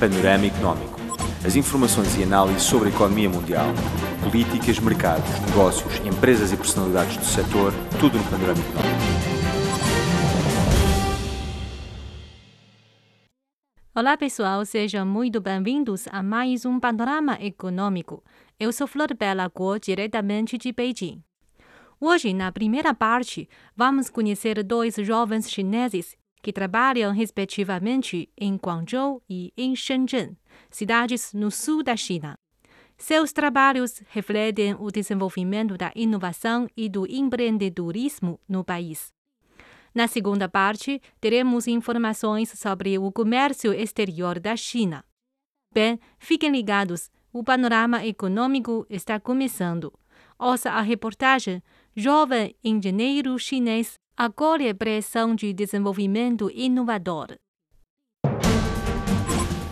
[0.00, 0.98] Panorama Económico.
[1.44, 3.66] As informações e análises sobre a economia mundial,
[4.24, 9.00] políticas, mercados, negócios, empresas e personalidades do setor, tudo no Panorama Económico.
[13.94, 18.24] Olá pessoal, sejam muito bem-vindos a mais um Panorama Econômico.
[18.58, 21.22] Eu sou Flor Bela Guo, diretamente de Beijing.
[22.00, 29.52] Hoje, na primeira parte, vamos conhecer dois jovens chineses que trabalham respectivamente em Guangzhou e
[29.56, 30.36] em Shenzhen,
[30.70, 32.38] cidades no sul da China.
[32.96, 39.12] Seus trabalhos refletem o desenvolvimento da inovação e do empreendedorismo no país.
[39.94, 45.04] Na segunda parte, teremos informações sobre o comércio exterior da China.
[45.72, 49.92] Bem, fiquem ligados, o panorama econômico está começando.
[50.38, 51.62] Ouça a reportagem
[51.94, 57.38] Jovem engenheiro chinês acolhe pressão de desenvolvimento inovador.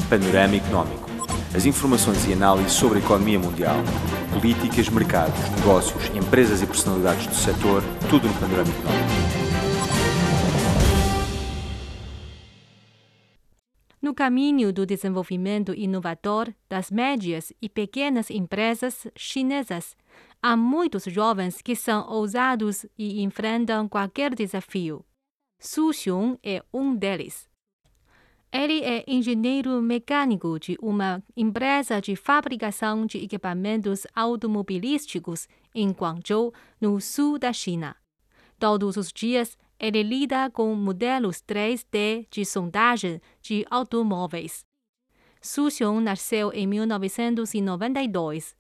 [0.09, 1.11] Panorama Económico.
[1.55, 3.77] As informações e análises sobre a economia mundial,
[4.33, 9.29] políticas, mercados, negócios, empresas e personalidades do setor, tudo no Panorama Económico.
[14.01, 19.95] No caminho do desenvolvimento inovador das médias e pequenas empresas chinesas,
[20.43, 25.05] há muitos jovens que são ousados e enfrentam qualquer desafio.
[25.61, 27.49] Su Xiong é um deles.
[28.51, 36.99] Ele é engenheiro mecânico de uma empresa de fabricação de equipamentos automobilísticos em Guangzhou, no
[37.01, 37.95] sul da China.
[38.59, 44.65] Todos os dias, ele lida com modelos 3D de sondagem de automóveis.
[45.43, 48.58] Su Xiong nasceu em 1992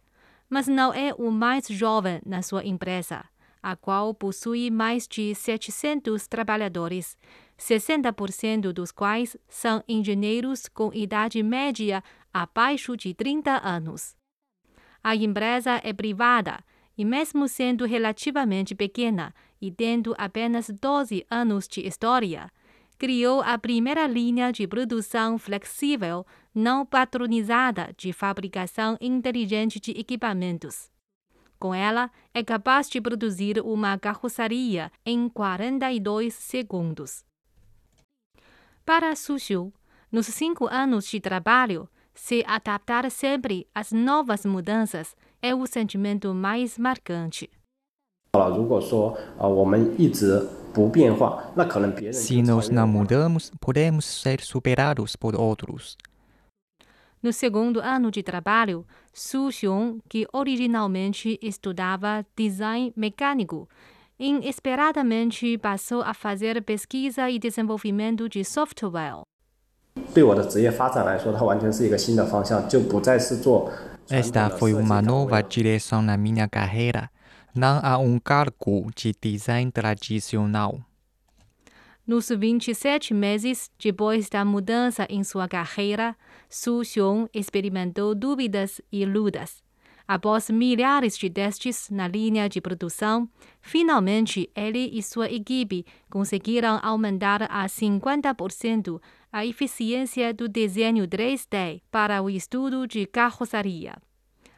[0.49, 3.25] mas não é o mais jovem na sua empresa,
[3.63, 7.17] a qual possui mais de 700 trabalhadores,
[7.59, 14.17] 60% dos quais são engenheiros com idade média abaixo de 30 anos.
[15.03, 16.61] A empresa é privada
[16.97, 22.51] e, mesmo sendo relativamente pequena e tendo apenas 12 anos de história,
[22.99, 26.27] criou a primeira linha de produção flexível
[26.59, 30.91] não patronizada de fabricação inteligente de equipamentos.
[31.57, 37.25] Com ela, é capaz de produzir uma carroçaria em 42 segundos.
[38.85, 39.73] Para Suzhou,
[40.11, 46.77] nos cinco anos de trabalho, se adaptar sempre às novas mudanças é o sentimento mais
[46.77, 47.49] marcante.
[52.13, 55.97] Se nós não mudamos, podemos ser superados por outros.
[57.22, 63.70] No segundo ano de trabalho, Su Xiong, que originalmente estudava design mecânico,
[64.20, 69.24] inesperadamente passou a fazer pesquisa e desenvolvimento de software.
[70.14, 73.72] 对我的职业发展来说，它完全是一个新的方向，就不再是做
[74.10, 77.10] Esta foi uma nova direção na minha carreira.
[77.56, 80.82] Não há um cargo de design tradicional.
[82.09, 86.17] Nos 27 meses depois da mudança em sua carreira,
[86.49, 89.63] Su Xiong experimentou dúvidas e lutas.
[90.07, 93.29] Após milhares de testes na linha de produção,
[93.61, 98.99] finalmente ele e sua equipe conseguiram aumentar a 50%
[99.31, 103.97] a eficiência do desenho 3D para o estudo de carroceria.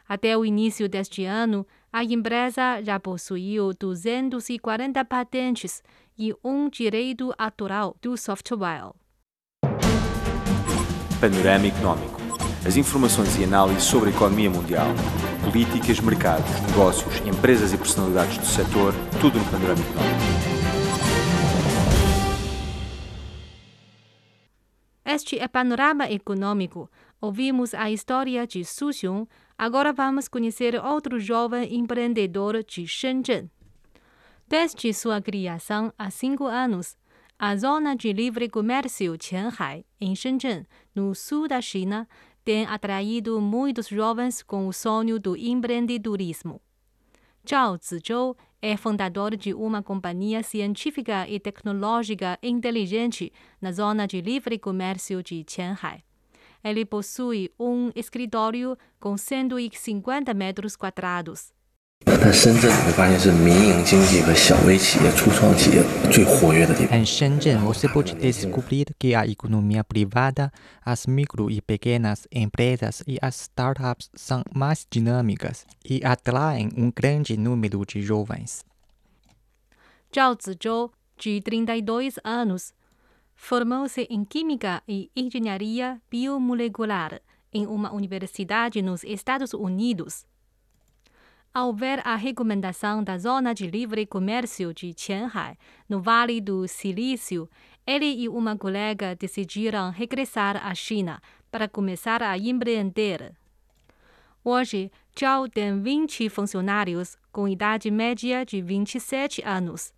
[0.07, 5.83] Até o início deste ano, a empresa já possuiu 240 patentes
[6.21, 8.93] e um direito autoral do software.
[11.19, 12.21] Panorama Económico.
[12.63, 14.85] As informações e análises sobre a economia mundial,
[15.43, 20.21] políticas, mercados, negócios, empresas e personalidades do setor, tudo no Panorama Económico.
[25.03, 26.87] Este é Panorama Econômico.
[27.19, 29.27] Ouvimos a história de Su Xiong.
[29.57, 33.49] Agora vamos conhecer outro jovem empreendedor de Shenzhen.
[34.51, 36.97] Desde sua criação há cinco anos,
[37.39, 42.05] a zona de livre comércio Qianhai, em Shenzhen, no sul da China,
[42.43, 46.61] tem atraído muitos jovens com o sonho do empreendedorismo.
[47.49, 53.31] Zhao Zizhou é fundador de uma companhia científica e tecnológica inteligente
[53.61, 56.03] na zona de livre comércio de Qianhai.
[56.61, 61.53] Ele possui um escritório com 150 metros quadrados.
[62.26, 66.98] 在深圳，你会发现是民营经济和小微企业、初创企业最活跃的地方。
[66.98, 70.50] Em Shenzhen, você pode descobrir que a economia privada,
[70.84, 77.36] as micro e pequenas empresas e as startups são mais dinâmicas e atraem um grande
[77.36, 78.64] número de jovens.
[80.12, 82.72] Zhao Zizhou, de 32 anos,
[83.36, 87.20] Formou-se em Química e Engenharia Biomolecular
[87.52, 90.24] em uma universidade nos Estados Unidos.
[91.53, 95.57] Ao ver a recomendação da Zona de Livre Comércio de Qianhai,
[95.89, 97.49] no Vale do Silício,
[97.85, 101.21] ele e uma colega decidiram regressar à China
[101.51, 103.33] para começar a empreender.
[104.45, 104.89] Hoje,
[105.19, 109.93] Zhao tem 20 funcionários com idade média de 27 anos.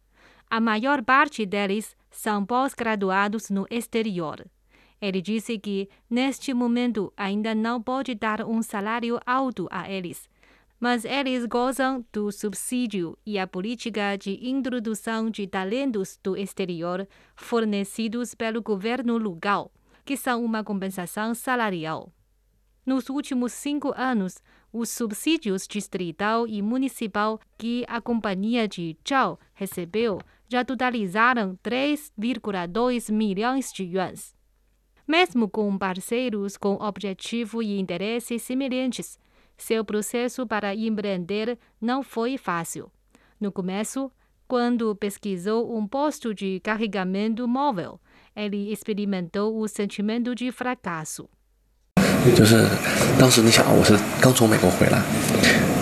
[0.50, 4.44] A maior parte deles são pós-graduados no exterior.
[5.00, 10.28] Ele disse que, neste momento, ainda não pode dar um salário alto a eles,
[10.84, 17.08] mas eles gozam do subsídio e a política de introdução de talentos do exterior
[17.38, 19.72] fornecidos pelo governo local,
[20.04, 22.12] que são uma compensação salarial.
[22.86, 24.44] Nos últimos cinco anos,
[24.74, 30.20] os subsídios distrital e municipal que a companhia de Zhao recebeu
[30.50, 34.36] já totalizaram 3,2 milhões de yuans.
[35.08, 39.18] Mesmo com parceiros com objetivo e interesses semelhantes,
[39.57, 42.91] seu processo para empreender não foi fácil.
[43.41, 44.11] No começo,
[44.47, 48.01] quando pesquisou um posto de carregamento móvel,
[48.35, 51.29] ele experimentou o sentimento de fracasso.
[52.37, 52.67] 就是
[53.19, 55.01] 当时你想，我是刚从美国回来，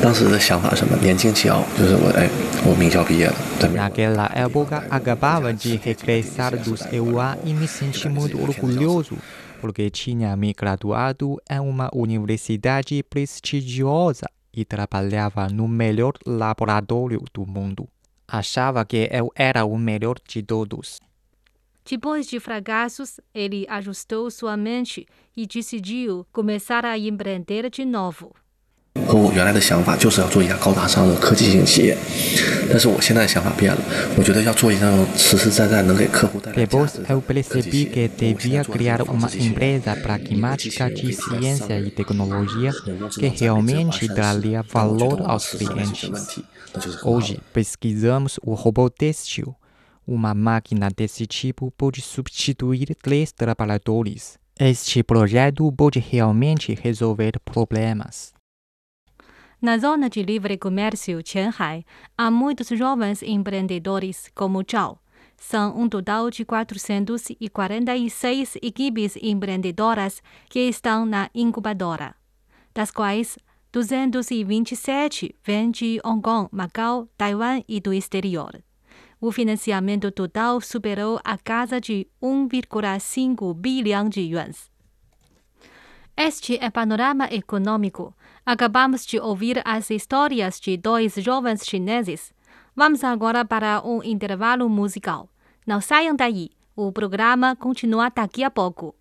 [0.02, 0.96] 当时的想法是什么？
[0.98, 2.28] 年轻气傲，就是我哎，
[2.64, 3.88] 我名校毕业了，在美国。
[3.88, 9.16] Naquela época, acabava de regressar dos EUA e me senti muito orgulhoso,
[9.61, 17.87] porque tinha me graduado em uma universidade prestigiosa e trabalhava no melhor laboratório do mundo.
[18.27, 20.99] Achava que eu era o melhor de todos.
[21.85, 25.05] Depois de fracassos, ele ajustou sua mente
[25.37, 28.33] e decidiu começar a empreender de novo.
[29.06, 31.96] 和我原来的想法就是要做一家高大上的科技型企业，
[32.70, 33.80] 但是我现在的想法变了，
[34.16, 38.08] 我觉得要做一家实实在在能给客户带来价 Depois 值的 eu 科技 percebi 企 que 业。
[38.34, 42.86] devia 我 criar 想做 uma 自己学 empresa 的 pragmática de 机器人 ciência e 人工智能 tecnologia
[42.86, 46.26] 人工智 que 能在人类 realmente 发展史 daria 但我觉 valor 得我 aos 此时面临的问 clientes.
[46.34, 49.54] 题，那就是很好的 Hoje pesquisamos o robô têxtil.
[50.08, 54.36] Uma máquina desse tipo pode substituir três trabalhadores.
[54.58, 58.30] Este projeto pode realmente resolver problemas.
[59.61, 61.85] Na zona de livre comércio Qianhai,
[62.17, 64.99] há muitos jovens empreendedores como Zhao.
[65.37, 72.15] São um total de 446 equipes empreendedoras que estão na incubadora,
[72.73, 73.37] das quais
[73.71, 78.63] 227 vêm de Hong Kong, Macau, Taiwan e do exterior.
[79.19, 84.71] O financiamento total superou a casa de 1,5 bilhão de yuans.
[86.17, 88.15] Este é Panorama Econômico.
[88.51, 92.33] Acabamos de ouvir as histórias de dois jovens chineses.
[92.75, 95.29] Vamos agora para um intervalo musical.
[95.65, 96.49] Não saiam daí.
[96.75, 98.93] O programa continua daqui a pouco.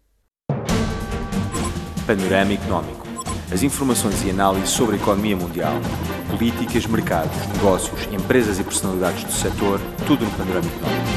[2.06, 3.04] Panorama Económico.
[3.52, 5.74] As informações e análises sobre a economia mundial,
[6.30, 11.10] políticas, mercados, negócios, empresas e personalidades do setor, tudo no Panorama Económico.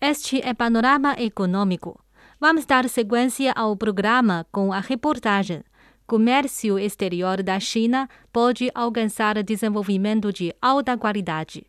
[0.00, 1.98] Este é Panorama Econômico.
[2.44, 5.62] Vamos dar sequência ao programa com a reportagem.
[6.04, 11.64] Comércio exterior da China pode alcançar desenvolvimento de alta qualidade.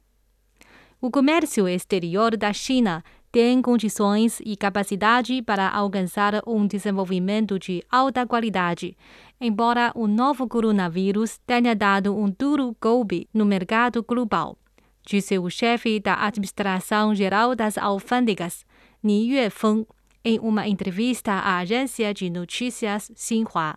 [1.00, 8.26] O comércio exterior da China tem condições e capacidade para alcançar um desenvolvimento de alta
[8.26, 8.98] qualidade,
[9.40, 14.58] embora o novo coronavírus tenha dado um duro golpe no mercado global,
[15.06, 18.66] disse o chefe da Administração Geral das Alfândegas,
[19.04, 19.86] Ni Yuefeng,
[20.24, 23.76] em uma entrevista à agência de notícias Xinhua.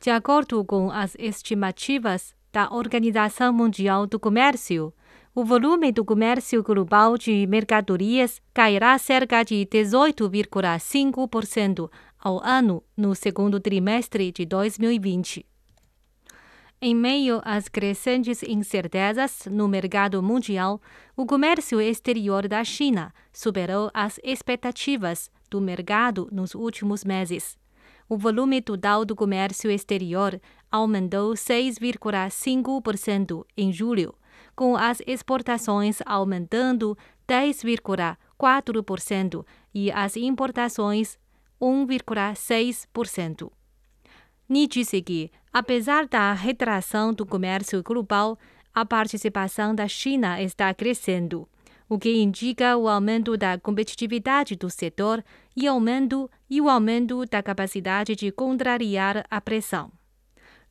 [0.00, 4.92] De acordo com as estimativas da Organização Mundial do Comércio,
[5.34, 13.60] o volume do comércio global de mercadorias cairá cerca de 18,5% ao ano no segundo
[13.60, 15.46] trimestre de 2020.
[16.82, 20.80] Em meio às crescentes incertezas no mercado mundial,
[21.14, 27.58] o comércio exterior da China superou as expectativas do mercado nos últimos meses.
[28.08, 30.40] O volume total do comércio exterior
[30.72, 34.14] aumentou 6,5% em julho,
[34.56, 36.96] com as exportações aumentando
[37.28, 39.44] 10,4%
[39.74, 41.18] e as importações
[41.60, 43.59] 1,6%.
[44.50, 48.36] Ni disse que, apesar da retração do comércio global,
[48.74, 51.48] a participação da China está crescendo,
[51.88, 55.24] o que indica o aumento da competitividade do setor
[55.56, 59.92] e aumento e o aumento da capacidade de contrariar a pressão.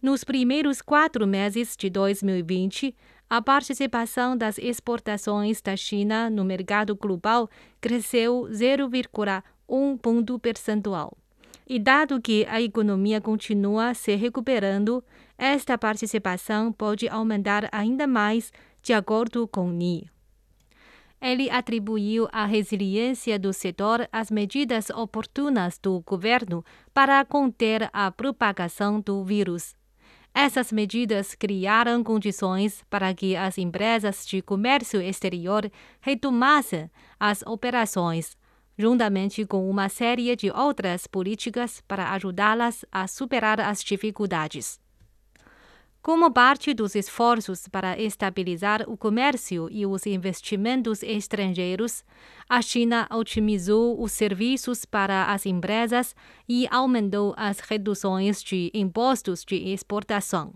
[0.01, 2.93] Nos primeiros quatro meses de 2020,
[3.29, 11.17] a participação das exportações da China no mercado global cresceu 0,1 ponto percentual.
[11.69, 15.03] E dado que a economia continua se recuperando,
[15.38, 20.09] esta participação pode aumentar ainda mais, de acordo com Ni.
[21.21, 28.99] Ele atribuiu a resiliência do setor às medidas oportunas do governo para conter a propagação
[28.99, 29.75] do vírus.
[30.33, 35.69] Essas medidas criaram condições para que as empresas de comércio exterior
[36.01, 38.38] retomassem as operações,
[38.79, 44.79] juntamente com uma série de outras políticas para ajudá-las a superar as dificuldades.
[46.01, 52.05] Como parte dos esforços para estabilizar o comércio e os investimentos estrangeiros,
[52.48, 56.15] a China otimizou os serviços para as empresas
[56.48, 60.53] e aumentou as reduções de impostos de exportação.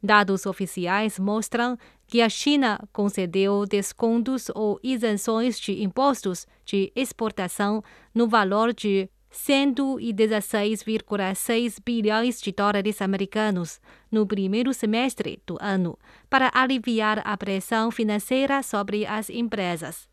[0.00, 1.76] Dados oficiais mostram
[2.08, 7.84] que a China concedeu descontos ou isenções de impostos de exportação
[8.14, 13.78] no valor de 116,6 bilhões de dólares americanos
[14.10, 15.98] no primeiro semestre do ano,
[16.30, 20.08] para aliviar a pressão financeira sobre as empresas.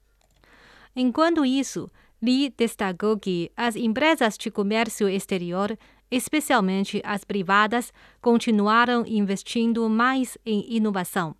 [0.93, 1.89] Enquanto isso,
[2.21, 5.77] Li destacou que as empresas de comércio exterior,
[6.11, 11.33] especialmente as privadas, continuaram investindo mais em inovação,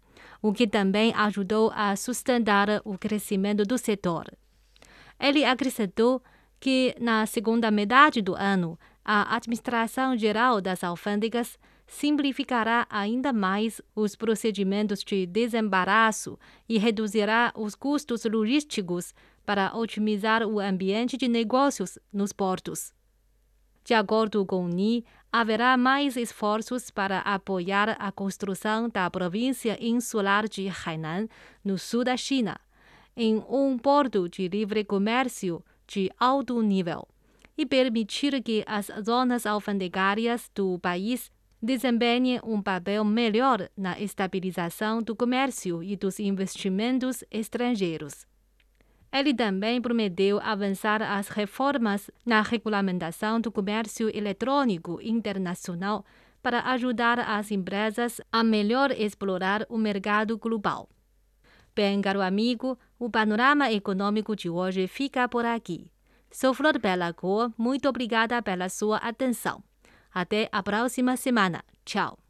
[0.46, 4.32] o que também ajudou a sustentar o crescimento do setor.
[5.20, 6.22] Ele acrescentou
[6.60, 14.16] que, na segunda metade do ano, a Administração Geral das Alfândegas simplificará ainda mais os
[14.16, 16.38] procedimentos de desembaraço
[16.70, 19.16] e reduzirá os custos logísticos
[19.48, 22.94] para otimizar o ambiente de negócios nos portos.
[23.84, 25.04] De acordo com Ni,
[25.38, 31.28] haverá mais esforços para apoiar a construção da província insular de Hainan,
[31.62, 32.58] no sul da China,
[33.18, 37.06] em um porto de livre comércio de alto nível
[37.58, 41.30] e permitir que as zonas alfandegárias do país
[41.62, 48.26] desempenhem um papel melhor na estabilização do comércio e dos investimentos estrangeiros.
[49.18, 56.04] Ele também prometeu avançar as reformas na regulamentação do comércio eletrônico internacional
[56.44, 60.90] para ajudar as empresas a melhor explorar o mercado global.
[61.74, 65.90] Bem, caro amigo, o panorama econômico de hoje fica por aqui.
[66.30, 69.64] Sou Flor Bela Cor, muito obrigada pela sua atenção.
[70.14, 71.64] Até a próxima semana.
[71.86, 72.25] Tchau.